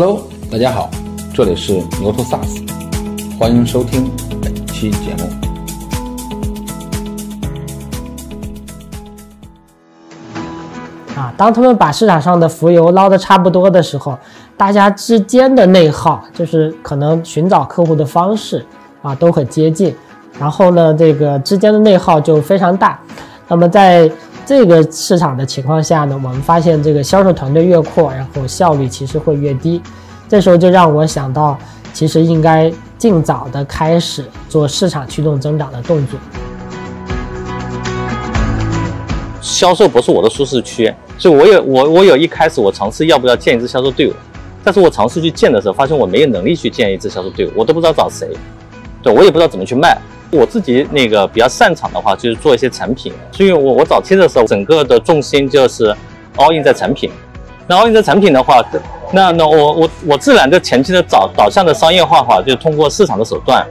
[0.00, 0.88] Hello，大家好，
[1.34, 2.64] 这里是牛头 SaaS，
[3.36, 4.08] 欢迎收听
[4.40, 5.24] 本期节目。
[11.16, 14.16] 啊，当他们把市场上的浮油捞得差不多的时候，
[14.56, 18.64] 大家之间的内耗就是可能寻找客户的方式
[19.02, 19.92] 啊都很接近，
[20.38, 23.00] 然后呢，这个之间的内耗就非常大。
[23.48, 24.08] 那么在
[24.48, 29.78] 这个市场的情况下呢，我们发现这个销售团队越扩，然后效率其实会越低。
[30.26, 31.58] 这时候就让我想到，
[31.92, 36.18] 其实应该尽早的开始做市场驱动增长的动作。
[39.42, 44.14] 销售不是我的舒适区，所以我有我我有一开始我尝试要不要建一支销售队伍，
[44.64, 48.34] 但是我尝试去建的时候，发现我没有能力去建一支销售队伍，我都不知道找谁，
[49.02, 49.98] 对我也不知道怎么去卖。
[50.30, 55.94] 我自己那个比较擅长的话，就是做一些产品，所以我我早期的时候，整个的重心就是
[56.36, 57.10] all in 在产品。
[57.66, 58.62] 那 all in 在产品的话，
[59.12, 63.66] 那那我我我自然的前期的导导向的商业化话，就通过市场的手段，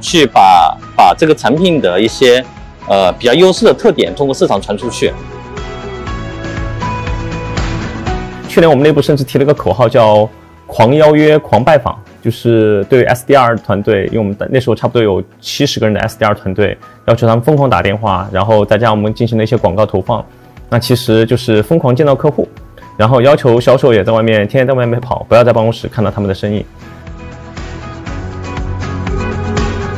[0.00, 2.42] 去把把这个产品的一些
[2.88, 5.12] 呃比较优势的特点，通过市场传出去。
[8.48, 10.28] 去年我们内部甚至提了个口号，叫
[10.66, 16.76] “狂邀约、狂拜访”，就是对于 SDR 团队，因为我们那时候差不多有七十个人的 SDR 团队，
[17.06, 20.24] 要求他们疯狂打电话，然后再加上我们进行了一些广告投放，
[20.68, 22.48] 那其实就是疯狂见到客户，
[22.96, 26.64] 然后要求销售也在外面天天在外面跑，不要在办公室看到他们的身影。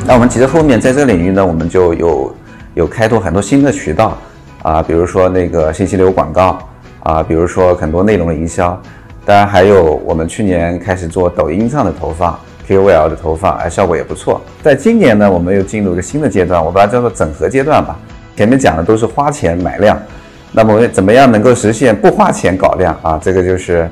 [0.05, 2.35] 那我们其实后面在这个领域呢，我们就有
[2.73, 4.17] 有开拓很多新的渠道
[4.61, 6.59] 啊，比如说那个信息流广告
[7.03, 8.81] 啊，比如说很多内容的营销，
[9.25, 14.41] 当然还有我们去年开始做抖音上的投放，KOL 的投放，哎，效果也不错。
[14.61, 17.97] 在今年呢，我们又进入一个新的阶段，我把它叫做整合阶段吧。
[18.35, 19.97] 前面讲的都是花钱买量，
[20.51, 23.19] 那么怎么样能够实现不花钱搞量啊？
[23.21, 23.89] 这个就是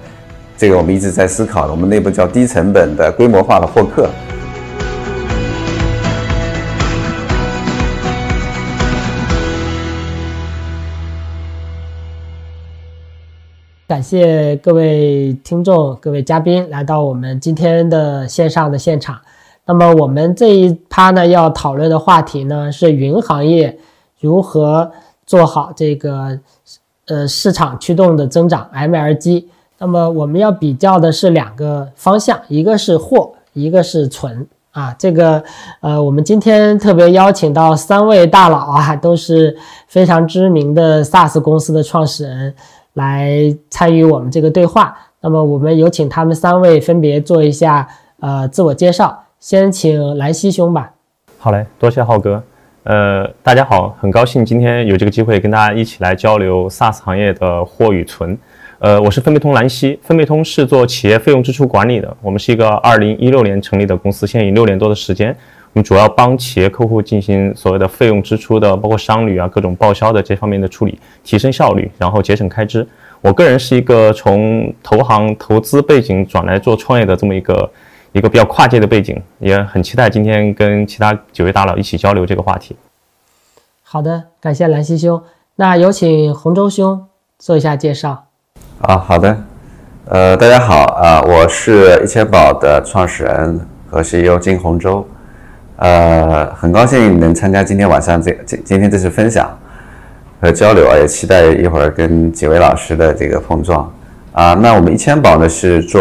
[0.58, 4.10] 这个我们一直在思考的，我们内部叫低成本的规模化的获客。
[13.92, 19.20] 感谢各位听众、各位嘉宾来到我们今天的线上的现场。
[19.66, 23.78] 那么我们这一趴呢，要讨论的话题呢是云行业
[24.22, 24.90] 如何
[25.26, 26.40] 做好这个
[27.08, 29.44] 呃市场驱动的增长 MLG。
[29.78, 34.96] 那么我们要比较的是两个方向，一个是货，一个是存啊。
[34.98, 35.44] 这个
[35.82, 39.58] 呃，我们今天特别邀请到三位大佬啊，都是
[39.90, 42.56] 非常知名的 SaaS 公司的创始人。
[42.94, 47.88] 来参与我们这个对话，那么我们有请他们三位分别做一下
[48.20, 50.92] 呃自我介绍，先请兰溪兄吧。
[51.38, 52.44] 好嘞，多谢浩哥。
[52.84, 58.38] 呃，大家好，很高兴今天有这个机会跟大家一起来交流 SaaS 行业的货与存。
[58.80, 65.36] 呃，我是分贝通兰溪，分贝通是做企业费用支出管理的，我们是一个二零一六年成立的公司，现已六年多的时间。
[65.74, 72.86] 我们主要帮企业客户进行所谓的费用支出的，包括商旅啊、各种报销的这方面的处理，提升效率，然后节省开支。
[73.22, 77.72] 我个人是一个从投行投资背景转来做创业的这么一个
[78.12, 82.76] 一个比较跨界的背景，也很期待今天跟其他几位大佬一起交流这个话题。
[83.82, 85.24] 好的，感谢兰溪兄。
[85.56, 87.06] 那有请洪州兄
[87.40, 88.26] 做一下介绍。
[88.82, 89.42] 啊，好的。
[90.06, 95.08] 呃，大家好啊，我是一千宝的创始人和 CEO 金洪舟。
[95.82, 99.50] 呃，很高兴能参加今天晚上这这今天这次分享
[100.40, 103.92] 和交流啊，也期待一会儿跟几位老师的这个碰撞
[104.32, 104.54] 啊。
[104.54, 106.00] 那我们一千宝呢是做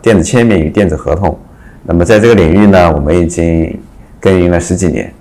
[0.00, 1.38] 电子签名与电子合同，
[1.82, 3.78] 那么在这个领域呢，我们已经
[4.18, 5.12] 耕耘了十几年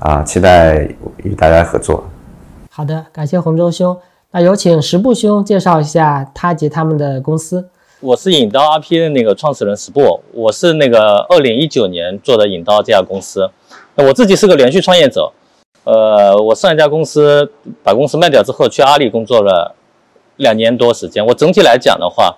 [0.00, 0.86] 啊，期待
[1.22, 2.04] 与大家合作。
[2.68, 3.96] 好的，感谢洪舟兄。
[4.32, 7.70] 那有请十步兄介绍一下他及他们的公司。
[8.02, 13.50] 我是引刀 RP 的那个创始人十步，我是那个二零一九年做的引刀这家公司。
[13.94, 15.30] 我自己是个连续创业者，
[15.84, 17.52] 呃，我上一家公司
[17.82, 19.74] 把公司卖掉之后，去阿里工作了
[20.36, 21.24] 两年多时间。
[21.26, 22.34] 我整体来讲的话，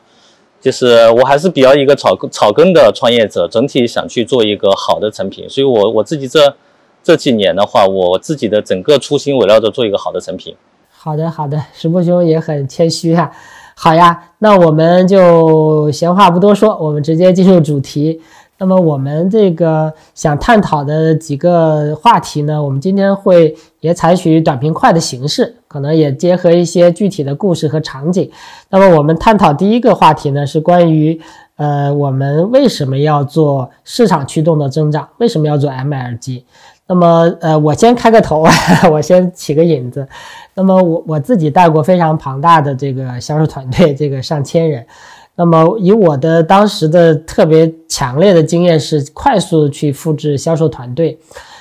[0.60, 5.48] 就是我还是比较一个草根草根的创业者，整体想去做一个好的产品。
[5.48, 6.56] 所以我我自己这
[7.04, 10.56] 这几年的话，我自己的整个初心围绕着做一个好的产品。
[10.90, 13.30] 好的，好的，十步兄也很谦虚哈。
[13.74, 18.20] 好呀，那我们就闲话不多说，我们直接进入主题。
[18.58, 28.30] 那么我们这个想探讨的几个话题呢，我们今天会也采取短平快的形式，可能也结合一些具体的故事和场景。
[28.70, 31.20] 那么我们探讨第一个话题呢，是关于
[31.56, 36.44] 呃我们为什么要做市场驱动的增长，为什么要做 MLG？
[36.86, 38.44] 那么呃我先开个头，
[38.92, 40.06] 我先起个引子。
[40.54, 44.86] 那么我我自己带过非常庞大的这个销售团队，这个上千人。
[45.34, 51.18] 那么以我的当时的特别强烈的经验是快速去复制销售团队，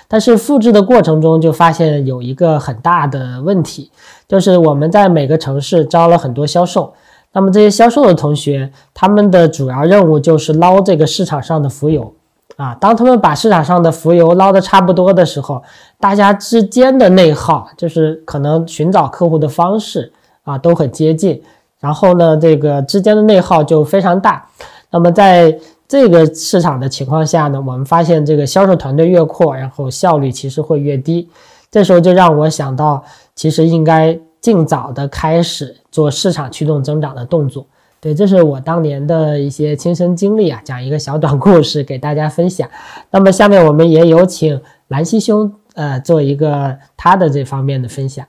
[0.10, 3.90] 但是复制的过程中就发现有一个很大的问题，
[4.28, 6.94] 就是我们在每个城市招了很多销售，
[7.32, 12.14] 那么这些销售的同学，他们的主要任务就是捞这个市场上的浮油
[12.62, 12.76] 啊。
[12.80, 15.62] 当他们把市场上的浮油捞得差不多的时候，
[16.00, 20.12] 大家之间的内耗就是可能寻找客户的方式
[20.44, 21.42] 啊都很接近。
[21.80, 24.46] 然后呢，这个之间的内耗就非常大。
[24.92, 31.28] 那么在这个市场的情况下呢，我们发现这个销售团队越扩，然后效率其实会越低。
[31.72, 33.04] 这时候就让我想到，
[33.34, 37.66] 其实应该尽早的开始做市场驱动增长的动作。
[38.02, 42.68] 对，这是我当年的一些亲身经历啊，讲一个小短故事给大家分享。
[43.12, 48.26] 那么下面我们也有请兰溪兄，呃，做一个他的这方面的分享。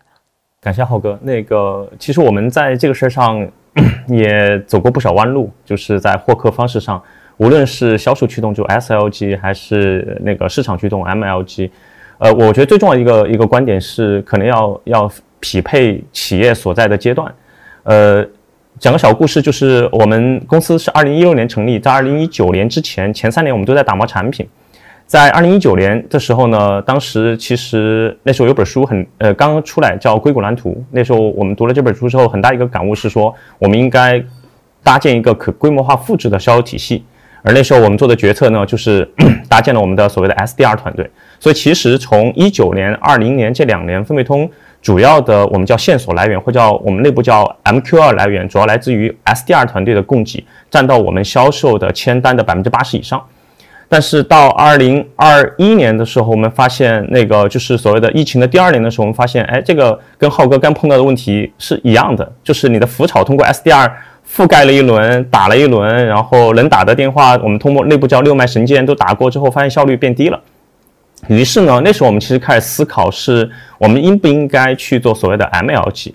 [0.60, 1.18] 感谢浩哥。
[1.22, 3.50] 那个，其实我们在这个事儿上
[4.08, 7.02] 也走过不少弯路，就是在获客方式上，
[7.38, 11.70] 无论是销售驱动就 SLG，还是那个市场驱动 MLG，
[12.18, 15.10] 呃，我觉得最重要一个一个观点是，可能要要
[15.40, 17.34] 匹配企业所在的阶段。
[17.84, 18.24] 呃，
[18.78, 24.46] 讲个小故事，就是我们公司是二零一六年成立，在二零一九年之前，前三年我们都在打磨产品。
[25.06, 30.70] 在二零一九年的时候呢，当时其实那时候有本书很呃刚刚出来叫《硅谷蓝图》。
[30.90, 34.20] 那时候我们读了这本书之后，很大一个感悟是说，我们应该
[34.82, 37.04] 搭建一个可规模化复制的销售体系。
[37.42, 39.08] 而那时候我们做的决策呢，就是
[39.48, 41.08] 搭建了我们的所谓的 SDR 团队。
[41.42, 44.48] 所以其实从一九年、二零年这两年，分贝通
[44.80, 53.20] 主要的我们叫线索来源，或叫我们内部叫 M Q 二来源，主要来自于 SDR 团队的供给，占到我们销售的签单的百分之八十以上。
[53.88, 63.90] 但是到二零二一年的时候，我们发现那个就是所谓的疫情的第二年的时候，我们发现，哎，这个跟浩哥刚碰到的问题是一样的，就是你的浮草通过 SDR
[64.24, 70.40] 覆盖了一轮，打了一轮，然后能打的电话，我们通过内部叫六脉神剑都打过之后，发现效率变低了。
[71.28, 73.48] 于是呢，那时候我们其实开始思考，是
[73.78, 76.12] 我们应不应该去做所谓的 MLG。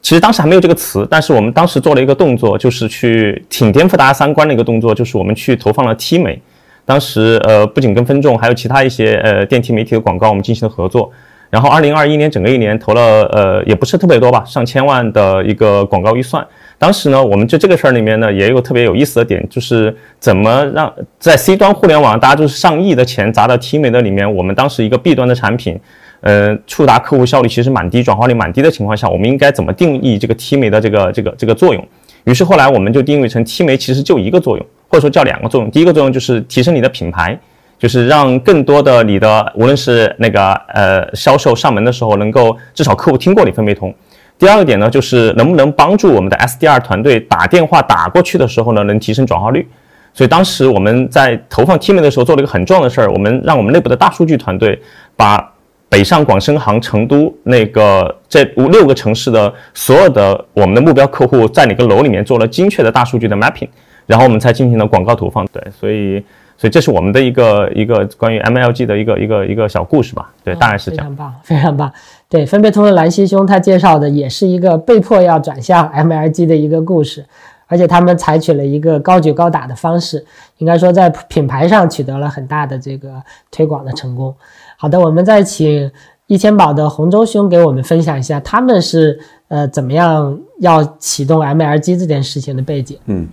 [0.00, 6.40] 其实当时还没有这个词，但是我们当时做了一个动作，就是去挺颠覆大家三观的一个动作，就是我们去投放了 T 美。
[6.84, 11.10] 当时，呃，不仅跟分众，还有其他一些呃电梯媒体的广告，我们进行了合作。
[11.48, 16.46] 然后，二零二一年整个一年投了，呃，也不是特别多吧，上千万的一个广告预算。
[16.84, 25.80] 当时呢，我们就这个事儿里面呢，也有特别有意思的点，就是怎么让在 C 端互联网，大家就是上亿的钱砸到 T 美的里面，我们当时一个 B 端的产品，
[26.20, 31.82] 呃，触达客户效率其实蛮低，转化率蛮低的情况下，我们应该怎么定义这个 T 美的这个这个这个作用？
[32.24, 34.66] 于是后来我们就定位成 T 美其实就一个作用。
[34.88, 36.12] 或者说叫两个作用，第一个作用。
[36.12, 37.36] 就是提升你的品牌，
[37.78, 43.92] 就是让更多的你的无论是那个呃销售上门的时候，能够至少客户听过你分贝通。
[44.38, 49.66] 第二个点呢，就是能不能帮助我们的 SDR 团队打电话打过去的时候呢，能提升转化率。
[50.12, 54.80] 所以当时我们在投放 T 面的时候做了一个很重要的事儿，我们让我们内部的大数据团队
[55.16, 55.52] 把
[55.88, 63.68] 北上广深杭成都那个这五六个城市的所有的我们的目标客户在哪个楼里面做了精确的大数据的 mapping。
[64.06, 66.22] 然后我们才进行了广告投放，对，所以，
[66.56, 71.06] 所以这是我们的一个一个关于 MLG 的一个一个一个小故事吧，对，大概是这样。
[71.06, 71.92] 非常棒，非常棒。
[72.28, 77.24] 对，分别通的兰溪兄他介绍的也是一个被迫要转向 MLG 的一个故事，
[77.66, 80.24] 而且他们采取了一个高举高打的方式，
[80.58, 84.34] 应该说在品牌上取得了很大的这个推广的成功。
[84.76, 85.90] 好的，我们再请
[86.26, 89.18] 一千宝的洪州兄给我们分享一下，他们是
[89.48, 92.98] 呃怎么样要启动 MLG 这件事情的背景。
[93.06, 93.28] 嗯。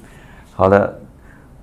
[0.54, 1.00] 好的，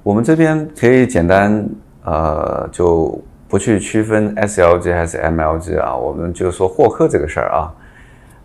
[0.09, 1.69] 我们这边可以简单
[2.03, 7.75] 呃，就不去区分 SLG 还是 MLG 啊，我们就说获客这个事儿啊。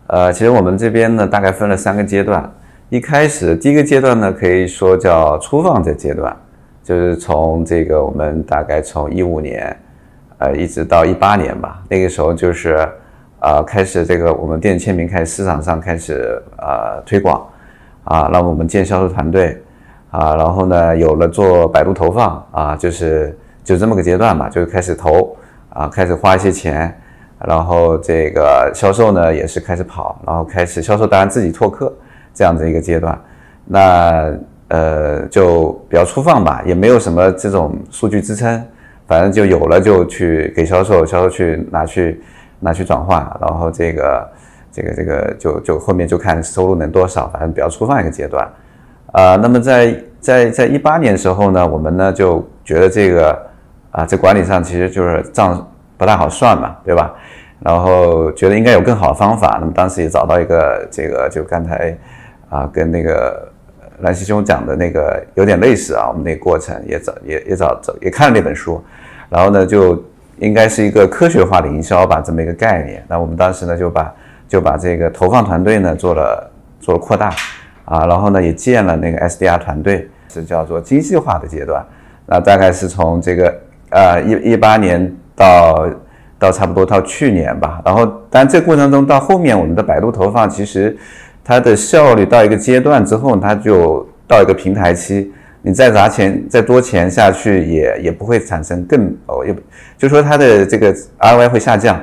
[0.08, 2.51] 呃，其实我们这边呢，大概分了三个阶段。
[2.89, 6.36] 一开始第一个阶段呢，可以说叫初放的阶段，
[6.84, 9.74] 就是从这个我们大概从一五年
[10.39, 12.86] 呃一直到一八年吧，那个时候就是
[13.39, 17.41] 啊开始这个我们电子签名开始市场上开始呃推广
[18.03, 19.62] 啊，让我们建销售团队。
[20.13, 25.36] 啊，然后呢，有了做百度投放啊，就是就这么个阶段嘛，就开始投
[25.70, 26.96] 啊，开始花一些钱，
[27.39, 31.91] 然后这个销售呢也是开始跑，然后开始销售，当然自己拓客
[32.32, 33.20] 这样的一个阶段，
[33.65, 34.32] 那
[34.67, 38.63] 呃就比较粗放吧，也没有什么这种数据支撑，
[39.08, 42.22] 反正就有了就去给销售，销售去拿去
[42.60, 44.29] 拿去转化，然后这个
[44.72, 48.48] 这个这个就就后面就看收入能多少，反正比较粗放一个阶段。
[49.13, 53.39] 啊，那么在在在一八年的时候呢，我们呢就觉得这个
[53.91, 57.13] 啊，在管理上其实就是账不太好算嘛，对吧？
[57.60, 61.96] 然后觉得应该有更好的方法，那么当时也找到一个这个，就刚才
[62.50, 63.48] 啊跟那个
[64.00, 68.84] 兰溪兄讲的那个有点类似啊，我们那个过程也找也也找找也看了那本书，
[69.29, 70.03] 然后呢就
[70.39, 73.05] 应该是一个科学化的营销吧，这么一个概念。
[73.08, 74.13] 那我们当时呢就把
[74.48, 77.32] 就把这个投放团队呢做了做了扩大
[77.85, 81.85] 啊，然后呢也建了那个 SDR 团队，是叫做精细化的阶段。
[82.25, 83.55] 那大概是从这个
[83.89, 85.89] 呃一一八年到
[86.39, 90.97] 到差不多到去年吧，然后但这过程中到后面我们的百度投放其实。
[91.45, 95.29] 它的效率到一个阶段之后，它就到一个平台期，
[95.61, 99.53] 你再砸钱、再多钱下去，也也不会产生更哦，也
[99.97, 102.01] 就说它的这个 ROI 会下降。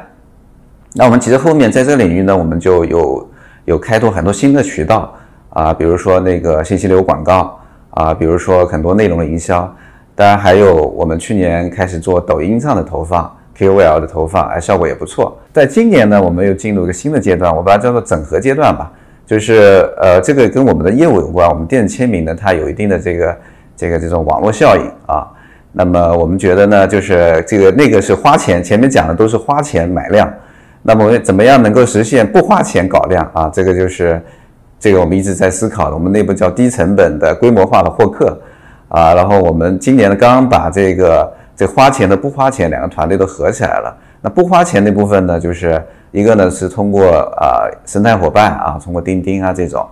[0.92, 3.30] 那我们其实后面在这个领域呢，我们就有
[3.64, 5.16] 有开拓很多新的渠道
[5.50, 7.58] 啊，比如说那个信息流广告
[7.90, 9.72] 啊，比如说很多内容的营销，
[10.14, 15.38] 当然还有我们去年开始做抖音上的投放、KOL 的投放，哎，效果也不错。
[15.52, 18.90] 在今年呢，我们又进入一个新的阶段，我把它叫做整合阶段吧。
[19.26, 21.48] 就是呃，这个跟我们的业务有关。
[21.48, 23.36] 我们电子签名呢，它有一定的这个
[23.76, 25.24] 这个这种网络效应啊。
[25.72, 30.28] 那么我们觉得呢，就是这个那个是花钱，前面讲的都是花钱买量。
[30.82, 33.48] 那么怎么样能够实现不花钱搞量啊？
[33.52, 34.20] 这个就是
[34.80, 35.94] 这个我们一直在思考的。
[35.94, 38.36] 我们内部叫低成本的规模化的获客
[38.88, 39.14] 啊。
[39.14, 43.96] 然后我们今年呢，刚刚把这个这花钱的不花钱两个团队都合起来了。
[44.20, 45.80] 那不花钱那部分呢，就是。
[46.12, 47.06] 一个呢是通过
[47.38, 49.86] 啊生态伙伴啊，通过钉钉啊这种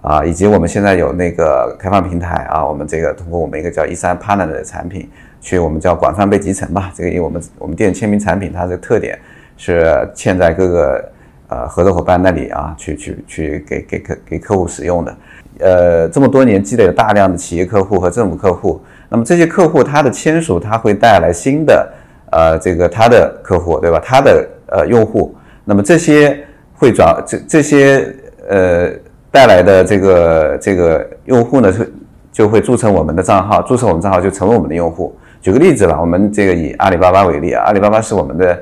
[0.00, 5.06] 啊，以及我们现在有那个开放平台啊，我们这个通过我们一个叫一三 partner 的产品，
[5.42, 6.90] 去我们叫广泛被集成吧。
[6.94, 9.18] 这个因为我们我们店签名产品它的特点
[9.58, 11.12] 是嵌在各个
[11.48, 15.16] 呃合作伙伴那里啊，去去去给给客给客户使用的。
[15.60, 21.92] 呃，这么多年积累了大量的企业客户和政府客户，那么这些客户他的签署他会带来新的
[22.30, 24.00] 呃这个他的客户对吧？
[24.04, 25.34] 他的呃用户。
[25.64, 26.38] 那么这些
[26.74, 28.14] 会转这这些
[28.48, 28.90] 呃
[29.30, 31.84] 带来的这个这个用户呢，就
[32.32, 35.14] 就会注册我们的账号，注册我们账号就成为我们的用户。
[35.42, 38.58] 举个例子吧，我们这个以阿里巴巴为例啊，阿里巴巴是我们的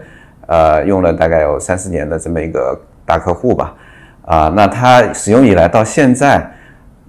[0.47, 3.75] 呃用了大概有三四年的这么一个大客户吧，
[4.25, 6.49] 啊，那他使用以来到现在，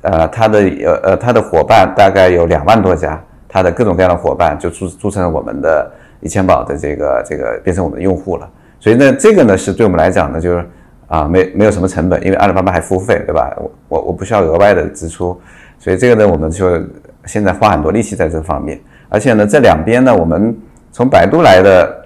[0.02, 8.50] 呃，他的呃呃他的伙伴大概有两万多家，他的各种各样的伙伴就注注册了我们的一千宝的这个这个变成我们的用户了。
[8.80, 10.66] 所以呢，这个呢是对我们来讲呢，就是
[11.08, 13.52] 啊，没没有什么成本，因为阿里巴巴还付费，对吧？
[13.58, 15.40] 我我我不需要额外的支出，
[15.80, 16.80] 所以这个呢，我们就
[17.26, 18.80] 现在花很多力气在这方面。
[19.10, 20.56] 而且呢，这两边呢，我们
[20.92, 22.06] 从百度来的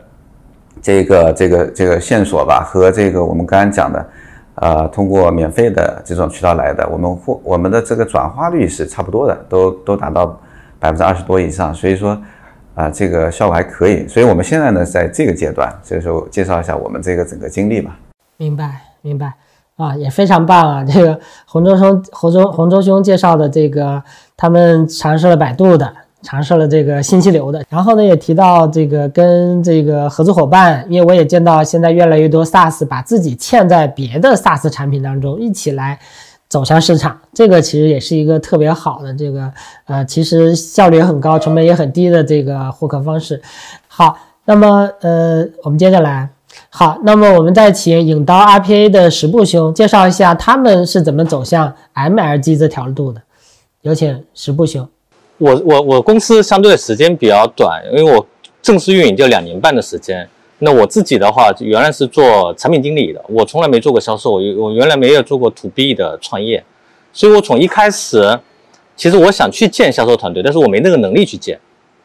[0.82, 4.10] 这个这个这个线索吧，和这个我们刚刚讲的，
[4.56, 10.40] 呃，通过免费的这种渠道来的，我们或我们的这个转化率是差不多的，都都达到
[10.80, 11.74] 百分之二十多以上。
[11.74, 12.18] 所以说。
[12.74, 18.00] 啊，这个效果还可以，所以我们现在呢，在这个阶段，所以说介绍一下我们这个整个经历吧。
[18.38, 19.34] 明白，明白，
[19.76, 20.84] 啊，也非常棒啊！
[20.86, 24.02] 这个洪州兄、洪州洪州兄介绍的这个，
[24.38, 36.00] 他们尝试了百度的，尝试了这个信息流的，然后呢，也提到这个跟这个合作伙伴，因为我也见到现在越来越多 SaaS 把自己嵌在别的 SaaS 产品当中，一起来。
[36.50, 39.50] 走向市场，这个其实也是一个特别好的这个，
[39.86, 43.42] 呃，其实效率也很高，成本也很低的这个获客方式。
[43.88, 46.28] 好，那么呃，我们接下来，
[46.70, 53.22] 好，那么我们再请影刀 RPA 的十步兄介绍一下他们是怎么走向 MLG 这条路的。
[53.84, 54.86] 有请十步兄。
[55.42, 58.24] 我我我公司相对时间比较短，因为我
[58.62, 60.30] 正式运营就两年半的时间。
[60.60, 66.64] 那我自己的话，原来是做产品经理的，我从来没做过销售，我我原来没有做过 to B 的创业，
[67.12, 68.40] 所以我从一开始，
[68.96, 71.60] 其实我想去建销售团队，但是我没那个能力去建，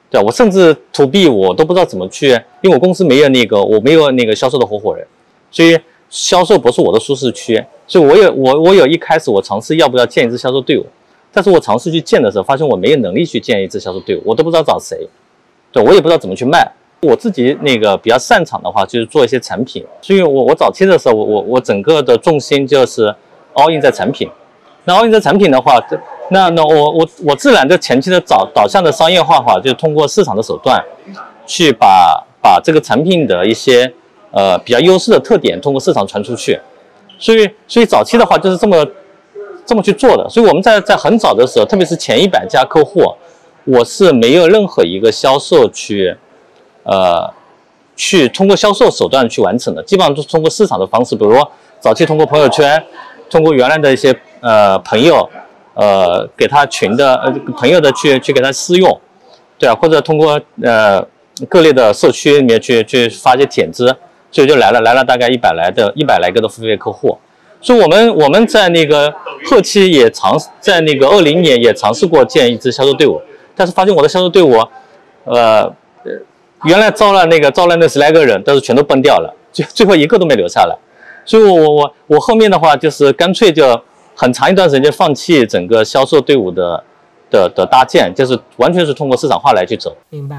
[0.09, 2.31] 对我甚至 to B 我都不知道怎么去，
[2.63, 5.07] 因为我公司没有那个我没有那个销售的合伙人，
[5.51, 5.79] 所以
[6.09, 10.87] 销售不是我的舒适区，所以我有我我有一开始我尝试要不要建一支销售队伍，
[11.37, 15.07] 但是我尝试去建的时候，发现我没有能力去建一支销售队伍，我都不知道找谁，
[15.71, 16.67] 对我也不知道怎么去卖。
[17.03, 19.85] 我自己那个比较擅长的话，就是做一些产品。
[20.01, 23.15] 所以我我早期的时候，我我我整个的重心就是
[23.53, 24.27] all in 在产品。
[24.87, 25.79] 那 all in 在产品的话，
[26.31, 30.83] 那那我我我自然的前期的导导向的商业化的话，就是通过市场的手段，
[31.47, 33.93] 去把把这个产品的一些
[34.31, 36.59] 呃比较优势的特点通过市场传出去。
[37.19, 38.87] 所以所以早期的话就是这么
[39.67, 40.27] 这么去做的。
[40.31, 43.03] 所以我们在在很早的时候，特别是前一百家客户，
[43.65, 46.17] 我是没有任何一个销售去。
[46.89, 47.29] 呃，
[47.97, 52.81] 去通过销售手段去完成的，基本上都是通过市场的方式，比如说早期通过朋友圈，
[53.29, 55.29] 通过原来的一些呃朋友，
[55.75, 59.01] 呃给他群的呃朋友的去去给他试用，
[59.59, 61.05] 对啊，或者通过呃
[61.49, 63.97] 各类的社区里面去去发一些帖子，
[64.31, 67.19] 所以就来了来了大概一百来的一百来个的付费客户，
[67.61, 69.13] 所以我们我们在那个
[69.47, 73.21] 后期也尝在那个二零年也尝试过建一支销售队伍，
[73.55, 74.57] 但是发现我的销售队伍，
[75.25, 75.73] 呃，
[76.65, 80.77] 原来招了那个招了那十来个人，但是全都崩掉了，最最后一个都没留下来。
[81.25, 83.81] 所以我我我我后面的话就是干脆就
[84.15, 86.85] 很长一段时间放弃整个销售队伍的
[87.31, 89.97] 的的搭建，就是完全是通过市场化来去走。
[90.11, 90.37] 明白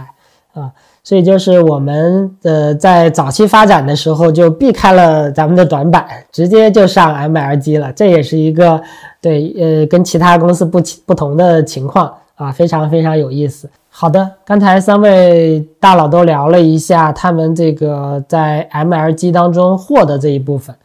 [0.53, 0.71] 啊。
[1.07, 8.81] 所以就是我们呃在早期发展的时候就避开了咱们的短板，直接就上 MLG 了，这也是一个
[9.21, 13.69] 对呃跟其他公司不不同的情况啊，非常非常有意思。
[13.87, 20.75] 好的，刚才三位大佬都聊了一下他们这个在 MLG 当中货的这一部分，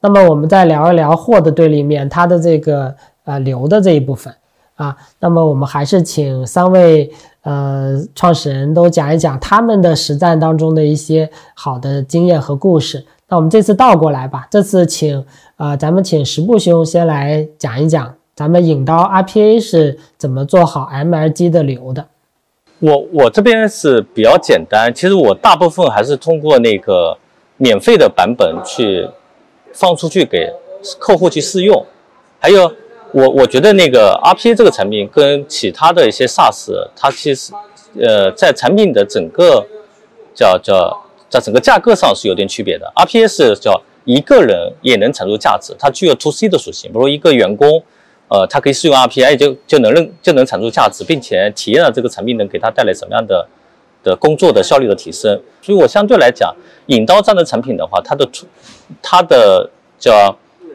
[0.00, 4.32] 那么我们再聊一聊货的对立面，它的这个呃流的这一部分
[4.76, 7.10] 啊，那么我们还是请三位。
[7.44, 13.04] 呃，创始人都讲一讲他们的实战当中的一些好的经验和故事。
[13.26, 15.26] 那我们这次倒过来吧，这次请
[15.56, 22.06] 呃，咱们请十步兄先来讲一讲，咱们引刀 RPA 是怎么做好 MLG 的流的。
[22.78, 27.18] 我我这边是比较简单，其实我大部分还是通过那个
[27.56, 29.08] 免费的版本去
[29.72, 30.48] 放出去给
[31.00, 31.84] 客户去试用，
[32.38, 32.72] 还有。
[33.12, 37.52] 我我觉得那个 RPA 这个产品跟其他的一些 SaaS，它其实，
[38.00, 39.66] 呃，在产品的整个
[40.34, 42.90] 叫叫在整个架构上是有点区别的。
[42.96, 47.82] RPA 是叫一个人也能产出价值，它具有 To C 的属性，比如一个员工，
[48.28, 53.46] 呃，他可以使用 RPA 就就能认就能产出价值，并且体验了这个产品能给他带来什么样的
[54.02, 55.38] 的工作的效率的提升。
[55.60, 56.54] 所以我相对来讲，
[56.86, 58.46] 引刀这样的产品的话，它的出
[59.02, 60.34] 它的叫。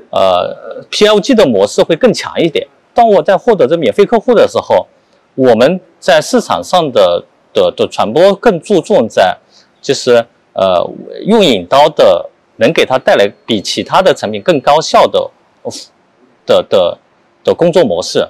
[0.10, 2.66] 呃，PLG 的模式会更强一点。
[2.94, 4.88] 当我在获得这免费客户的时候，
[5.36, 7.24] 我们在市场上的
[7.54, 9.38] 的的传播更注重在，
[9.82, 10.90] 就是呃，
[11.26, 15.30] 用引刀的能给他带来比其他的产品更高效的
[16.46, 16.98] 的的
[17.44, 18.28] 的工作模式。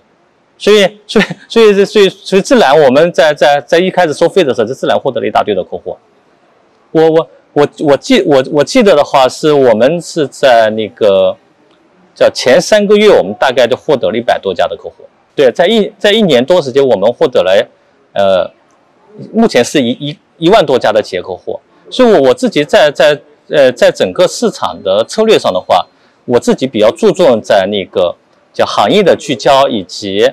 [0.57, 5.95] 所以，所以，所以，所以，所以自然我们在在在一开始收费的时候，就自然获得了一大堆的客户。
[6.91, 11.37] 我我我我记我我记得的话，是我们是在那个。
[12.17, 14.95] 叫前三个月，我们大概就获得了一百多家的客户。
[15.35, 17.69] 对，在一在一年多时间，我们获得了，
[18.13, 18.51] 呃，
[19.31, 21.59] 目前是一一一万多家的企业客户。
[21.91, 25.85] 所以，我我自己在在呃在整个市场的策略上的话，
[26.25, 28.15] 我自己比较注重在那个
[28.51, 30.27] 叫行业的聚焦以及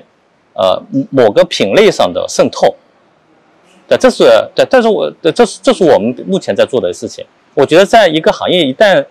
[0.53, 2.73] 呃某个品类上的渗透。
[3.87, 4.23] 对，这是
[4.55, 7.23] 对，但是我这是这是我们目前在做的事情。
[7.53, 9.05] 我觉得，在一个行业一旦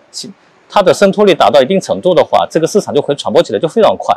[0.67, 4.15] 它的渗透力达到一定程度的话，这个市场就可以传播起来就非常快。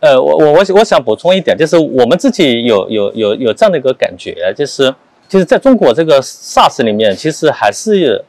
[0.00, 4.94] 呃，我我我我想补充一点，就是我们自己有有有有这样的一个感觉，就是
[5.28, 8.22] 就是在中国这个 SaaS 里面，其实还是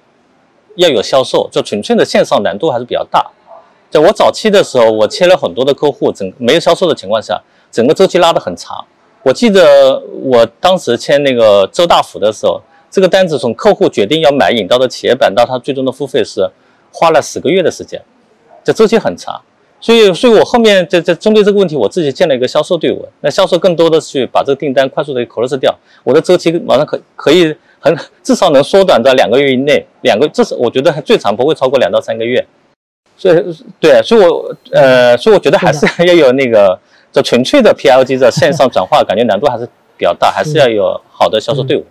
[0.76, 3.26] 要有销售，就纯粹的线上难度还是比较大。
[3.89, 7.41] 在我早期的时候，我签了很多的客户，整没有销售的情况下，
[7.72, 8.86] 整个周期拉得很长。
[9.24, 16.50] 我记得我当时签那个周大福的时候，这个单子从客户决定要买引到的企业版到他最终的付费是。
[16.98, 18.02] 花了十个月的时间，
[18.64, 19.42] 这周期很长，
[19.82, 23.06] 所以，所以我后面在在针对这个问题，我自己建了一个销售队伍。
[23.20, 32.48] 那销售更多的是去把这个订单快速的 close 掉，我的周期马上可可以很至少能缩短到两个月以内，两个，这是我觉得最长不会超过两到三个月。
[33.18, 36.80] 所以，对，所以我呃，所以我觉得还是要有那个
[37.12, 41.86] 这纯粹的 PLG 的线上转化，感觉难度还是比较大，还是要有好的销售队伍。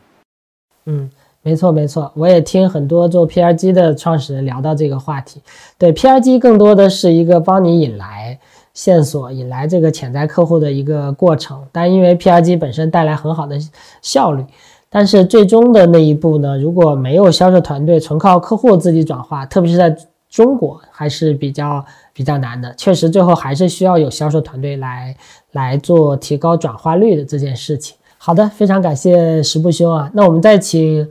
[0.87, 1.11] 嗯。
[1.45, 5.43] 没错，没错，我也听很多做 PRG 的创始人聊到这个话题。
[5.77, 8.39] 对，PRG 更多的是一个帮你引来
[8.73, 11.63] 线索、引来这个潜在客户的一个过程。
[11.71, 13.59] 但因为 PRG 本身带来很好的
[14.01, 14.43] 效率，
[14.89, 19.95] 但是最终的那一步呢，如果没有销售团队，纯靠客户自己转化，特别是在
[20.31, 22.75] 中国还是比较比较难的。
[22.75, 25.15] 确实，最后还是需要有销售团队来
[25.53, 27.95] 来做提高转化率的这件事情。
[28.17, 30.11] 好的，非常感谢十步兄啊。
[30.15, 31.07] 那我们再请，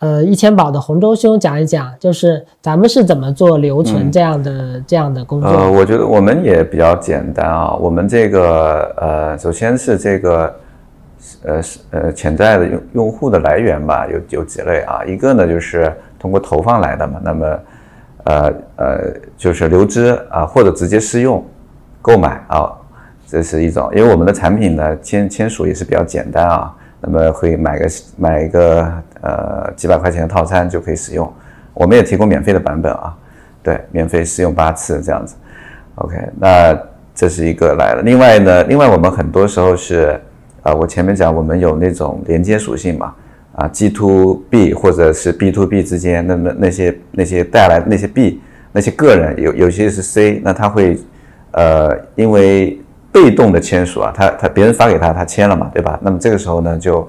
[0.00, 5.50] 呃，一千宝的洪州兄讲一讲，就是咱们是怎么做留存这样的这样的工作。
[5.50, 7.74] 呃，我觉得我们也比较简单啊。
[7.74, 10.54] 我们这个呃，首先是这个
[11.42, 15.04] 呃呃潜在的用用户的来源吧，有有几类啊。
[15.04, 17.60] 一个呢就是通过投放来的嘛，那么
[18.24, 18.98] 呃呃
[19.36, 21.44] 就是留资啊，或者直接试用
[22.00, 22.72] 购买啊。
[23.26, 31.32] 这是一种，因为我们的产品呢签签署也是比较简单啊，那么会买个买一个呃几百块钱的套餐就可以使用，
[31.74, 33.16] 我们也提供免费的版本啊，
[33.62, 35.36] 对，免费试用八次这样子
[35.96, 36.76] ，OK，那
[37.14, 38.02] 这是一个来了。
[38.02, 40.20] 另外呢，另外我们很多时候是，
[40.62, 43.14] 啊，我前面讲我们有那种连接属性嘛，
[43.54, 48.40] 啊，G to B 或者是 B to B 之间，那么那些那些带来那些 B
[48.72, 50.98] 那些个人有有些是 C，那他会
[51.52, 52.80] 呃因为
[53.20, 55.98] 被动的签署啊，他他别人发给他，他签了嘛，对吧？
[56.00, 57.08] 那么这个时候呢，就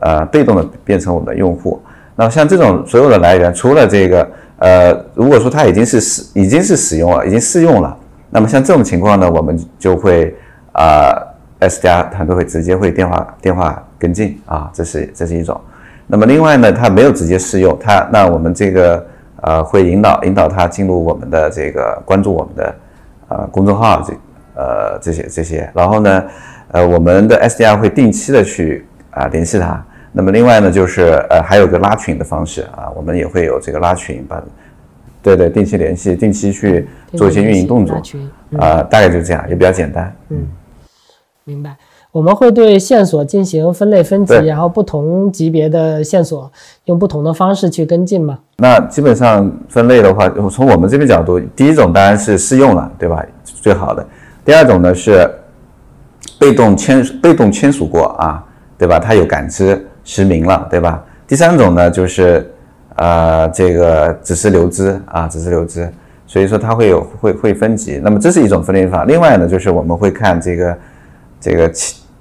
[0.00, 1.82] 呃被动的变成我们的用户。
[2.14, 7.96] 那么像这种所有的来源，除了这个呃，如果说他已经是使已经是使用了，已经试用了，
[8.30, 10.32] 那么像这种情况呢，我们就会
[10.72, 11.12] 啊
[11.60, 15.60] SDR 团队会直接会电话电话跟进啊，这是这是一种。
[16.06, 19.06] 那么另外呢，他没有直接试用，他那我们这个
[19.42, 22.74] 呃会引导引导他进入我们的这个关注我们的
[23.28, 24.12] 呃公众号这
[24.58, 26.24] 呃这些这些，然后呢
[26.72, 29.82] 呃我们的 SDR 会定期的去啊联系他。
[30.12, 34.42] 那么另外呢就是呃还有个拉群的方式啊，我们也会有这个拉群，把
[35.22, 37.94] 对对定期联系，定期去做一些运营动作
[38.58, 40.12] 啊，大概就这样，也比较简单。
[40.30, 40.48] 嗯，
[41.44, 41.76] 明白。
[42.10, 46.50] 我们会对线索进行分类分级，然后不同级别的线索
[46.86, 48.38] 用不同的方式去跟进嘛？
[48.56, 53.22] 那基本上分类的话，从我们这边角度，第一种当然是试用了，对吧？
[53.44, 54.04] 最好的。
[54.48, 55.30] 第二种呢是
[56.40, 58.42] 被动签被动签署过啊，
[58.78, 58.98] 对吧？
[58.98, 61.04] 他有感知实名了，对吧？
[61.26, 62.50] 第三种呢就是
[62.96, 65.86] 呃这个只是留资啊，只是留资，
[66.26, 68.00] 所以说它会有会会分级。
[68.02, 69.04] 那么这是一种分类法。
[69.04, 70.78] 另外呢就是我们会看这个
[71.38, 71.70] 这个。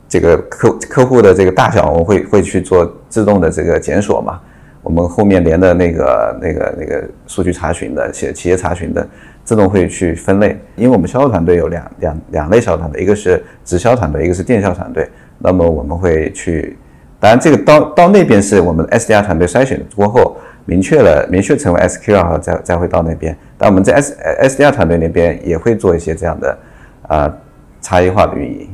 [0.10, 4.40] 这个客客户的这个大小，我们会会去做自动的这个检索嘛？
[4.82, 9.06] 我们后面连的那个那个那个数据查询的企企业查询的，
[9.48, 10.60] 自动会去分类。
[10.76, 15.10] 因为我们销售团队有两两两类销售团队，一个是直销团队，一个是电销团队。
[15.40, 16.78] 那么我们会去，
[17.18, 23.34] 当然这个到到那边是我们 SDR 团队筛选过后，明确了明确成为 SQL 再再会到那边。
[23.58, 26.58] 但我们在 S SDR 团队那边也会做一些这样的
[27.08, 27.34] 啊
[27.80, 28.70] 差异化的运营。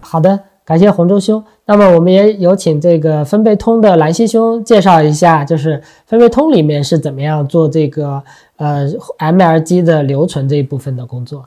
[0.00, 0.53] 好的。
[0.64, 8.22] 感谢洪州兄，那么我们也有请这个分贝通的兰溪兄介绍一下，就是分贝通里面是怎么样做这个
[8.56, 11.44] 呃 MLG 的留存这一部分的工作。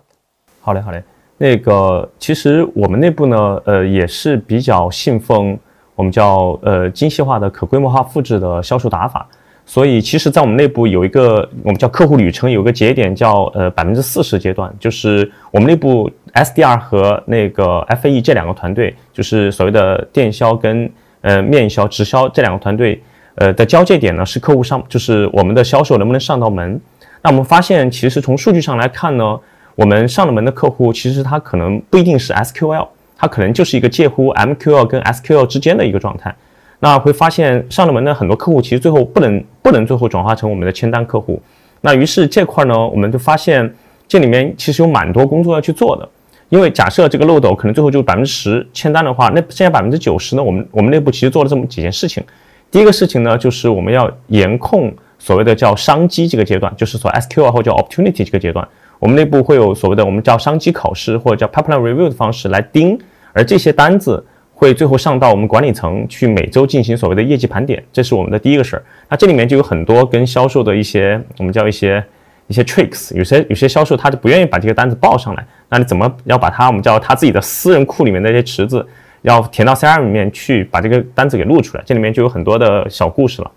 [0.62, 1.04] 好嘞，好嘞。
[1.40, 5.58] 那个其实我们内部呢，呃，也是比较信奉
[5.96, 9.28] 我们叫呃精细化的可规模化复制的销售打法。
[9.70, 23.04] 所以，其实，在我们内部有一个我们叫客户旅程，有个节点叫呃百分之四十阶段，就是我们内部 SDR 和那个 FAE 这两个团队，就是所谓的电销跟呃面销、直销这两个团队，
[23.36, 26.80] 呃的交界点呢，是客户上，就是我们的销售能不能上到门。
[27.22, 29.38] 那我们发现，其实从数据上来看呢，
[29.76, 36.34] 我们上了门的客户，其实他可能不一定是 SQL，他可能就是一个介乎 MQL 跟 SQL 之间的一个状态。
[36.80, 41.42] 那会发现上了门的很多客户，其实最后不能不能最后转化成我们的签单客户。
[41.82, 43.74] 那于是这块呢，我们就发现
[44.08, 46.08] 这里面其实有蛮多工作要去做的。
[46.50, 52.24] 因为假设这个漏斗可能最后就百分之十签单的话，那剩下百分之九十呢，我们我们内部其实做了这么几件事情。
[52.70, 58.68] 第一个事情呢，就是我们要严控所谓的叫商机这个阶段，就是说 SQL 或叫 Opportunity 这个阶段，
[59.00, 63.00] 我们内部会有所谓的我们叫商机考试或者叫 Pipeline Review 的方式来盯，
[63.34, 64.24] 而这些单子。
[64.60, 68.84] 会最后上到我们管理层去每周进行所谓的业绩盘点，这是我们的第一个事儿。
[69.08, 72.04] 那这里面就有很多跟销售的一些我们叫一些
[72.48, 78.84] 一些 tricks，有些有些销售他就不愿意把这个单子报上来，那你怎么要把它我们叫他自己的私人库里面的一些池子
[79.22, 81.84] 要填到 CRM 里面去把这个单子给录出来？
[81.86, 83.52] 这里面就有很多的小故事了。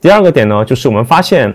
[0.00, 1.52] 第二个点呢，就是我们发现，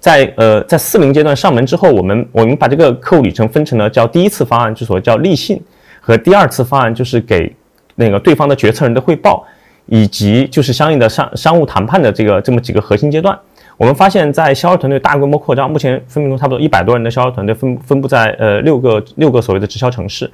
[0.00, 5.62] 在呃在四零阶段上门之后，我们我们把这个客户里程分成了叫第一次方案，就所谓叫立信，
[6.00, 7.54] 和第二次方案就是给。
[8.00, 9.44] 那个对方的决策人的汇报，
[9.86, 13.38] 以及就是相应的商商务谈判的这个这么几个核心阶段，
[13.76, 20.30] 我们发现，在销售团队大规模扩张，目前分别中差不多一百多人的销售团队分分布在呃六个六个所谓的直销城市，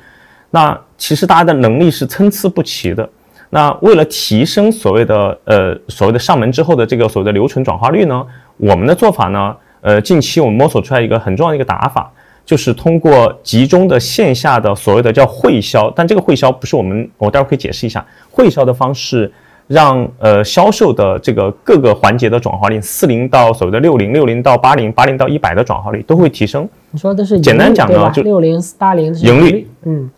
[0.51, 3.09] 那其实大家的能力是参差不齐的。
[3.51, 8.25] 那为了提升所谓的呃所谓的上门之后的这个所谓的留存转化率呢，
[8.57, 12.13] 我们的做法呢，呃近期我们摸索出来一个很重要的一个打法。
[12.47, 19.31] 就是通过集中的线下的所谓的叫会销，但这个会销不是我们，我待会儿可以解释一下会销的方式，
[19.67, 26.69] 让呃销售的这个各个环节的转化率，四零到所谓的六零，六零到八零，八零到一百的转化率都会提升。
[26.93, 30.09] 你说的是简单讲呢，就六零八零盈利，嗯，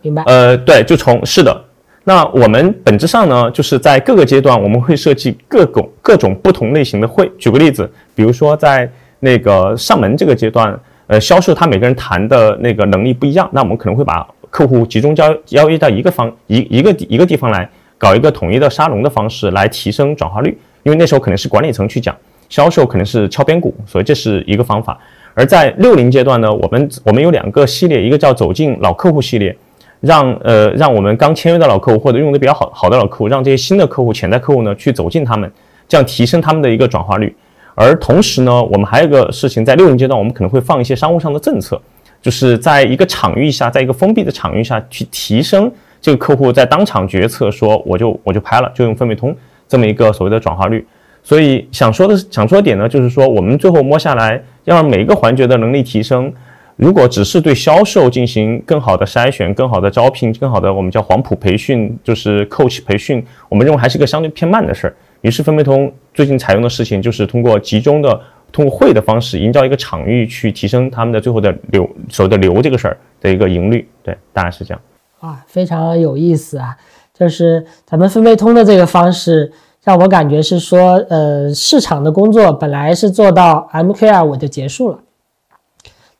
[0.00, 0.22] 明白。
[0.24, 1.64] 呃，对，就从是的，
[2.04, 7.30] 那我们本质上呢，就是在各个阶段我们会设计各种各种不同类型的会。
[7.38, 10.74] 举个例子，比如说在那个上门这个阶段。
[11.08, 22.16] 呃，销售他每个人谈的那个能力不一样，那我们可能会把客户集中交邀约到一个方一一个一个地方来搞一个统一的沙龙的方式来提升转化率，因为那时候可能是管理层去讲，
[22.48, 24.98] 销售可能是敲边鼓，所以这是一个方法。
[25.34, 29.56] 而在六零阶段呢，我们我们有两个系列，一个叫走进老客户系列，
[30.00, 35.50] 让呃让我们刚签约的老客户或者用的比较好好的老客户，让这些新的客户潜在客户呢去走进他们，
[35.86, 37.34] 这样提升他们的一个转化率。
[37.76, 41.80] 而同时呢，我们还有一个事情，在六零阶段，我们可能会放一些商务上的政策，
[42.22, 49.36] 就是在一个场域下，在一个封闭的场域下去提升这个客户在当场决策说我就我就拍了，就用分贝通
[49.68, 50.84] 这么一个所谓的转化率。
[51.22, 56.32] 所以想说的想说的点呢，就是说我们最后摸下来，要让每一个环节的能力提升。
[56.76, 64.94] 如果只是对销售进行更好的筛选、更好的招聘、更好的我们叫黄埔培训，就是 coach 培训，我们认为还是一个相对偏慢的事儿。
[65.22, 73.86] 于是分贝通最近采用的事情就是通过集中的、通过会的方式，营造一个场域，去提升他们的最后的流所谓的流这个事儿的一个盈率。
[74.02, 74.80] 对，大概是这样。
[75.20, 76.76] 啊，非常有意思啊！
[77.12, 79.52] 就是咱们分贝通的这个方式。
[79.84, 84.98] 让我感觉是说，呃，市场的工作本来是做到 MKR 我就结束了，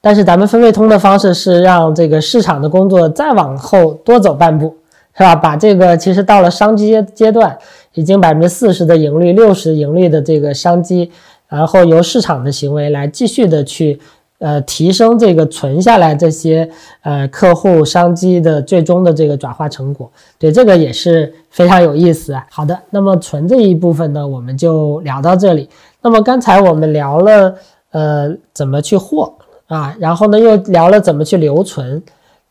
[0.00, 4.76] 但是咱们分贝通的方式是让这个市场的工作再往后多走半步，
[5.16, 5.34] 是吧？
[5.34, 7.58] 把这个其实到了商机阶段，
[7.96, 11.10] 已经百分之四十的盈利、六十盈利的这个商机，
[11.48, 13.98] 然后由市场的行为来继续的去。
[14.38, 16.68] 呃，提升这个存下来这些
[17.00, 22.46] 呃客户商机的最终的这个转化成果，对这个也是非常有意思啊。
[22.50, 25.70] 好的，那么存这一部分呢，我们就聊到这里。
[26.02, 27.54] 那么刚才我们聊了
[27.92, 29.32] 呃怎么去获
[29.68, 32.02] 啊，然后呢又聊了怎么去留存。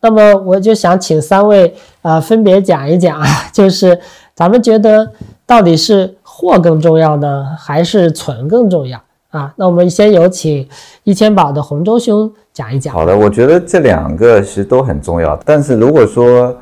[0.01, 3.99] 那么我就想请三位啊分别讲一讲啊，就是
[4.33, 5.07] 咱们觉得
[5.45, 8.99] 到底是货更重要呢，还是存更重要？
[9.29, 10.67] 啊，那我们先有请
[11.03, 12.93] 一千宝的洪州兄讲一讲。
[12.93, 16.55] 好的，我觉得这两个其实都很重要，但是如果说，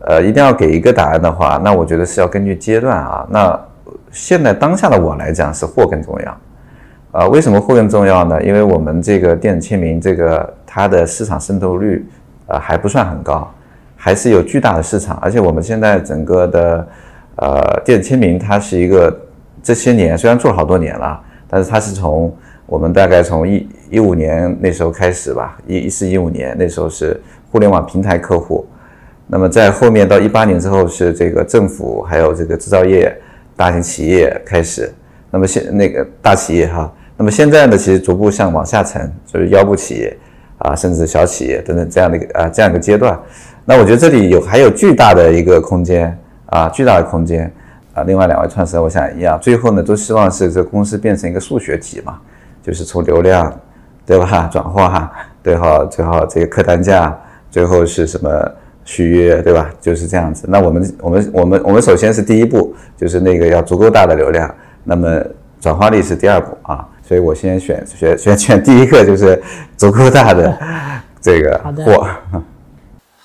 [0.00, 3.26] 呃，一定要给一个答案的话，那我觉得是要根据阶段啊。
[3.30, 3.58] 那
[4.10, 6.36] 现在当下的我来讲是货更重要，
[7.12, 8.42] 啊，为什么货更重要呢？
[8.42, 12.06] 因为我们这个电子签名这个它的市场渗透率，
[12.46, 13.50] 呃，还不算很高，
[13.96, 16.86] 还是有巨大的市场，而且我们现在整个的，
[17.36, 19.16] 呃，电子签名它是一个
[19.62, 21.20] 这些年虽然做好多年了。
[21.54, 28.66] 但是它是从我们大概从一一五年那时候开始吧，一一四一五年那时候是互联网平台客户，
[29.26, 33.14] 那么在后面到一八年之后是这个政府还有这个制造业、
[33.54, 34.90] 大型企业开始，
[35.30, 40.16] 那么现那个大企业哈，那么现在呢其实逐步向往下沉，就是腰部企业
[40.56, 43.20] 啊，甚至小企业等等这样的一个啊这样一个阶段，
[43.66, 46.18] 那我觉得这里有还有巨大的一个空间
[46.52, 47.52] 啊，巨大的空间。
[47.94, 52.18] 啊，另外两位创始人，我想一样，最后呢，都希望是这公司变成一个数学题嘛，
[52.62, 53.54] 就是从流量，
[54.06, 54.48] 对吧？
[54.50, 55.12] 转化，
[55.42, 57.14] 对哈，最后这个客单价，
[57.50, 58.30] 最后是什么
[58.82, 59.68] 续约，对吧？
[59.78, 60.46] 就是这样子。
[60.48, 64.50] 那我们，我们，我们，我们首先是第一步，就是那个要足够大的流量，
[64.84, 65.22] 那么
[65.60, 66.88] 转化率是第二步啊。
[67.02, 69.38] 所以我先选选选选第一个，就是
[69.76, 70.58] 足够大的
[71.20, 72.06] 这个货。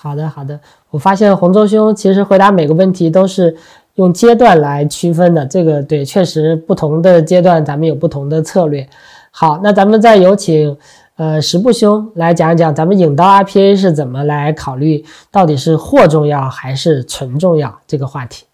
[0.07, 0.59] 好的，好的。
[0.89, 3.55] 我发现洪州兄其实回答每个问题都是。
[3.97, 8.87] 用阶段来区分的，这个对，确实不同的阶段咱们有不同的策略。
[9.31, 10.77] 好，那咱们再有请
[11.15, 18.45] 呃十步兄来讲一讲，咱们引刀 RPA 是怎么来考虑，到底是货重要还是存重要这个话题。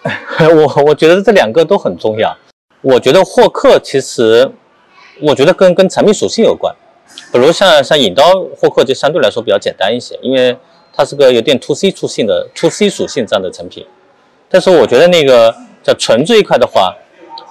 [0.40, 2.34] 我我觉得这两个都很重要。
[2.80, 4.50] 我觉得获客其实，
[5.20, 6.74] 我觉得跟跟产品属性有关。
[7.30, 8.22] 比如像像引刀
[8.56, 10.56] 获客就相对来说比较简单一些，因为
[10.96, 13.86] 它是个有点 to C 属性的 to C 属性这样的产品。
[14.48, 16.96] 但是我觉得那个在纯这一块的话，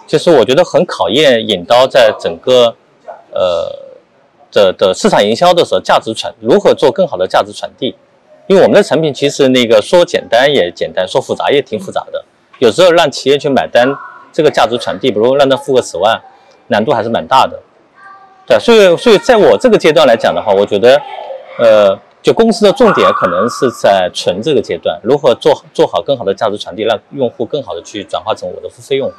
[0.07, 2.75] 其实我觉得很考验引刀在整个
[3.31, 3.71] 呃
[4.51, 7.95] 的的市场营销的时候价值传如何做更好的价值传递。
[8.47, 12.25] 因为我们的产品其实那个说简单也简单，说复杂也挺复杂的。
[12.59, 13.95] 有时候让企业去买单，
[14.33, 16.19] 这个价值传递，比如让他付个十万，
[16.67, 17.59] 难度还是蛮大的。
[18.47, 20.99] 对，所以所以在我这个阶段来讲的话，我觉得
[21.59, 21.99] 呃。
[22.25, 29.13] 就公司的重点可能是在存这个阶段，如何做做好更好的价值传递，让用户更好的去转化成我的付费用户。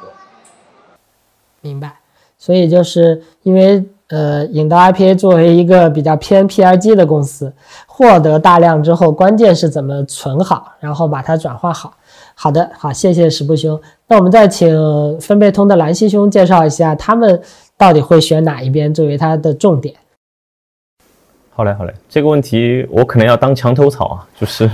[1.61, 1.99] 明白。
[2.37, 7.53] 所以就是因为呃，引到 IPA 作为一个比较偏 PRG 的公司，
[7.85, 11.93] 获得大量之后，关键是怎么存好，然后把它转化好。
[12.35, 13.79] 好的，好，谢谢石步兄。
[14.07, 17.41] 那我们再请分贝通的兰溪兄介绍一下，他们
[17.77, 19.95] 到底会选哪一边作为他的重点。
[21.57, 24.69] 好嘞，好嘞，这个问题我可能要当墙头草啊， 就是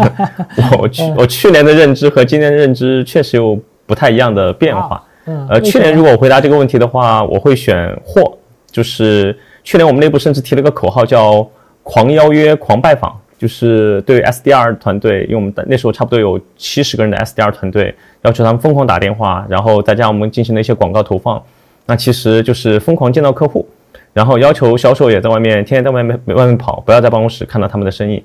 [0.78, 5.02] 我去我去年的认知和今年的认知确实有不太一样的变化。
[5.26, 8.38] 嗯呃，去年如果我回答这个问题的话，我会选货，
[8.70, 11.50] 就是去年我们内部甚至提了个口号叫
[11.84, 21.42] “狂邀约、狂拜访”，就是对 SDR 团队，因为我们那时候差不多有七十个人的 SDR 团队，要求他们疯狂打电话，然后再加上我们进行了一些广告投放，
[21.86, 23.66] 那其实就是疯狂见到客户。
[24.14, 28.24] 然后要求销售也在外面，天天在外面外面跑，不要在办公室看到他们的生意。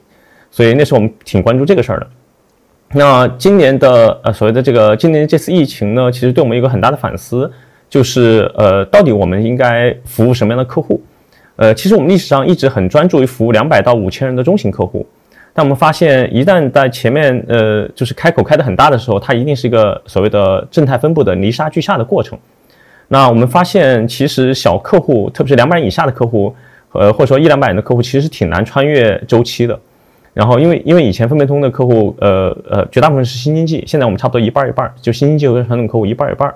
[0.51, 2.07] 所以那时候我们挺关注这个事儿的。
[2.93, 7.51] 那今年的呃所谓的这个今年这次疫情呢，其实对我们一个很大的反思，
[7.91, 11.03] 就是呃，到底我们应该服务什么样的客户？
[11.57, 15.07] 呃，其实我们历史上一直很专注于服务两百到五千人的中型客户，
[15.53, 22.39] 但我们发现一旦在前面呃，就是开口开得很大的时候，它一定是一个所谓的正态分布的泥沙俱下的过程。
[23.09, 26.55] 那我们发现，其实小客户，特别是两百以下的客户，
[26.93, 29.79] 呃，或者说一两百人的客户，其实挺难穿越周期的。
[30.35, 36.53] 然后，因为因为以前分贝通的客户，呃呃，绝大部分是新经济，现在我们差不多一半一半，就新经济和传统客户一半一半。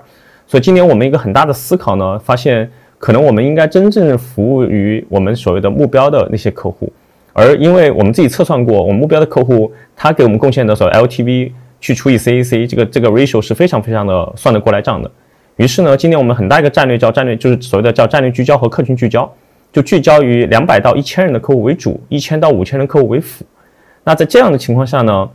[0.47, 2.69] 所以今年我们一个很大的思考呢，发现。
[2.99, 6.89] 可能我们应该真正服务于我们所谓的目标的那些客户，
[7.33, 15.11] 而因为我们自己测算过，我们目标的客户他给我们贡献的所谓 LTV 去除以 CAC 这个这个 ratio 是非常非常的算得过来账的。
[15.57, 19.31] 于是呢，今年我们很大一个战略叫战略，就是所谓的叫战略聚焦和客群聚焦，
[19.71, 23.45] 就聚焦于两百到一千人的客户为主，一千到五千人客户为辅。
[24.03, 25.29] 那在这样的情况下呢，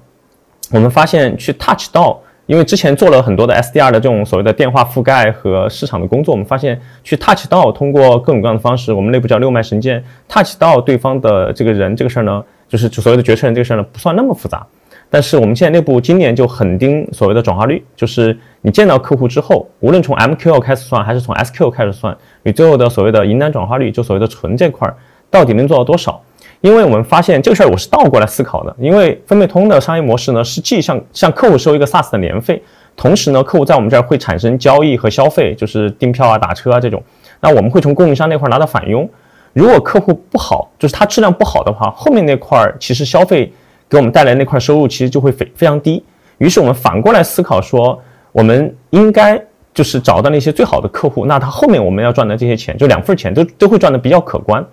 [0.70, 2.20] 我们发现去 touch 到。
[2.46, 14.66] 因为之前做了很多的 SDR 的这种所谓的电话覆盖和市场的工作，我们发现去 touch 到通过各种各样的方式，我们内部叫六脉神剑，touch 到对方的这个人这个事儿呢，就是所谓的决策人这个事儿呢，不算那么复杂。
[15.10, 24.94] 但是我们现在内部今年就很盯所谓的转化率，就是你见到客户之后，无论从 MQ 开始算还是从 SQ 开始算，你最后的所谓的赢单转化率，就所谓的存这块儿，
[25.30, 26.20] 到底能做到多少？
[26.60, 32.60] 因为我们发现这个事儿我是倒过来思考的，因为分贝通的商业模式呢是既向向客户收一个 SaaS 的年费，
[32.96, 37.00] 同时呢客户在我们这儿会产生交易和消费，就是订票啊、打车啊这种，
[37.40, 39.08] 那我们会从供应商那块拿到返佣。
[39.52, 43.52] 如果客户不好，就是它质量不好的话，后面那块儿其实消费
[43.88, 46.02] 给我们带来那块收入其实就会非非常低。
[46.38, 48.00] 于是我们反过来思考说，
[48.32, 49.42] 我们应该
[49.74, 54.64] 就是找到那些最好的客户，那他后面我们要赚的这些钱，就两份钱都都会赚的比较可观。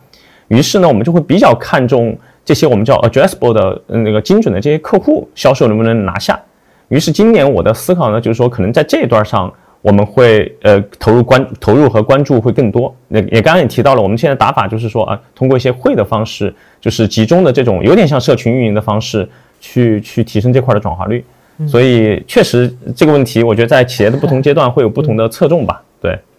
[0.47, 6.39] 于是呢，我们就会比较看重这些我们叫 addressable 的那个精准的这些客户销售能不能拿下。
[6.89, 9.51] 于是今年我的思考呢，就是说可能在这一段上
[9.86, 12.91] 我们会呃投入关投入和关注会更多。
[13.08, 19.30] 那也刚刚也提到了，我们现在打法就是说啊，通过一些会的方式，就是集中的这种有点像社群运营的方式
[19.62, 21.24] 去去提升这块的转化率。
[21.67, 25.84] 所以确实这个问题，我觉得在企业的不同阶段会有不同的侧重吧。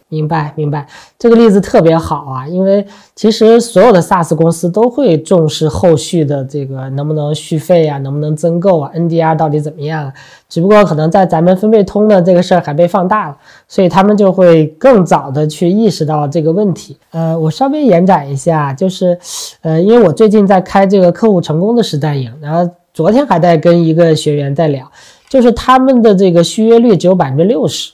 [0.08, 0.86] 明白，明白，
[1.18, 2.46] 这个例子特别好啊！
[2.46, 10.12] 因为其实所有的 SaaS 公司都会重视后续的这个能不能续费啊，能不能增购啊，NDR 到底怎么样？
[10.48, 16.96] 只不过可能在咱们分贝通的这个事儿还被放大了，所以他们就会更早的去意识到这个问题。
[17.10, 19.18] 呃，我稍微延展一下，就是，
[19.62, 24.88] 呃，因为我最近在开这个客户成功的时代营，然后昨天还在跟一个学员在聊，
[25.28, 27.90] 就是他们的这个续约率只有百分之六十。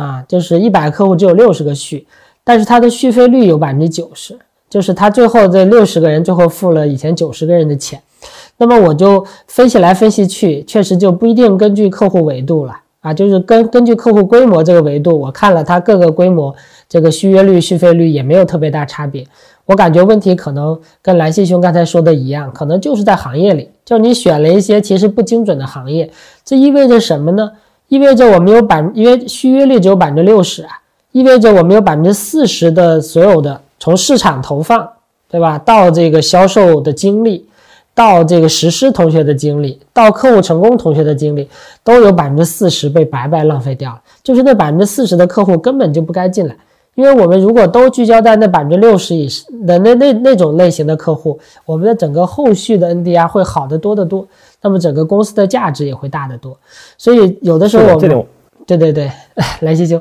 [0.00, 2.06] 啊，就是一百个客户只有六十个续，
[2.42, 4.38] 但是他的续费率有百分之九十，
[4.70, 8.00] 就是他最后这六十个人最后付了以前九十个人的钱。
[8.56, 16.54] 那么我就分析来分析去，确实就不一定根据客户维度了啊，就是根根据客户规模这个维度，我看了他各个规模
[16.88, 19.26] 这个续约率、续费率也没有特别大差别。
[19.66, 26.10] 我感觉问题可能跟蓝希兄刚才说的一样，可能就是在行业里，就是你选了一些其实不精准的行业，
[26.44, 27.50] 这意味着什么呢？
[27.90, 30.70] 意味着我们有百，因为续约率只有百分之六十啊，
[31.10, 34.88] 意味着我们有百分之四十的所有的从市场投放，
[35.28, 35.58] 对吧？
[35.58, 37.44] 到这个销售的经历，
[37.92, 41.48] 到这个实施同学的经历，到客户成功同学的经历，
[41.82, 44.00] 都有百分之四十被白白浪费掉了。
[44.22, 46.56] 就是那百分之四十的客户根本就不该进来，
[46.94, 49.28] 因为我们如果都聚焦在那百分之六十以
[49.66, 54.24] 的那那那种类型的客户，我们的整个后续的 NDR 会好得多得多。
[54.62, 56.58] 那么整个公司的价值也会大得多，
[56.98, 58.26] 所以有的时候我们
[58.66, 59.10] 对对对，
[59.62, 60.00] 来西兄，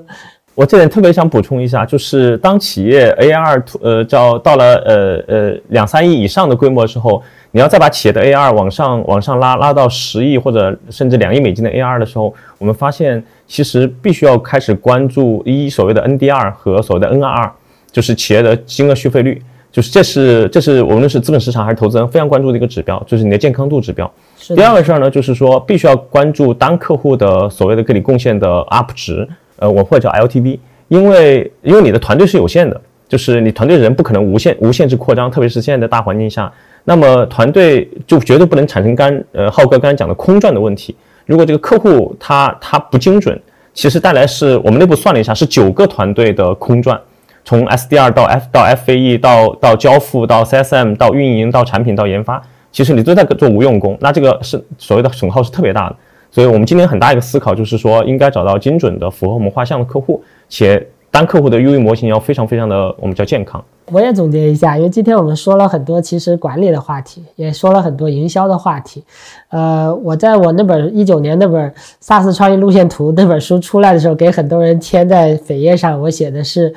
[0.53, 17.51] 我这点特别想补充一下，就是当企业 AR 呃叫到了呃呃两三亿以上的规模的时候，你要再把企业的 AR 往上往上拉拉到十亿或者甚至两亿美金的 AR 的时候，我们发现其实必须要开始关注一所谓的 NDR 和所谓的 NRR，
[17.91, 19.41] 就是企业的金额续费率。
[19.71, 24.11] 就是这是这是无论是资本市场还是投资人非常关注的一个指标，就是你的健康度指标。
[24.55, 29.27] 第二个事儿呢，就是说必须要关注单客户的所谓的给你贡献的 UP 值，
[29.57, 36.51] 呃，我或者叫 LTV，因为因为你的团队是有限的，就是你团队人不可能无限无限制扩张，特别是现在的大环境下，
[36.85, 40.95] 那么团队就绝对不能产生刚呃浩哥刚才讲的空转的问题。
[41.27, 43.39] 如果这个客户他他不精准，
[43.75, 46.99] 其实带来是我们内部算了一下，是九个团队的空转。
[47.43, 55.95] 从 SDR 到 F 到 FAE 到到交付到 CSM 到运营到产品到研发，其实你都在做无用功，那这个是所谓的损耗是特别大的。
[56.31, 63.63] 所以我们今天很大一个思考就是说，应该找到精准的符合我们画像的客户，且单客户的 UE 模型要非常非常的我们叫健康。
[63.91, 69.03] 我也总结一下，因为今天我们说了很多其实管理的话题，也说了很多营销的话题。
[69.49, 76.71] 呃，我在我那本一九年那本 SaaS 创意路线图那本书出来的时候，给很多人签在扉页上，我写的是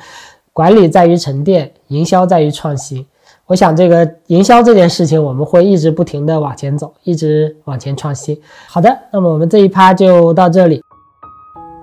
[0.53, 3.05] 管理在于沉淀，营销在于创新。
[3.47, 8.39] 我想这个营销这件事情，我们会一直不停的往前走，一直往前创新。
[8.67, 10.81] 好的，那么我们这一趴就到这里。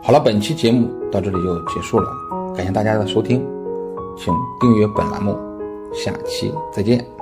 [0.02, 2.08] 好了，本期节目到这里就结束了，
[2.56, 3.44] 感谢大家的收听。
[4.16, 5.36] 请订阅本栏目，
[5.92, 7.19] 下期再见。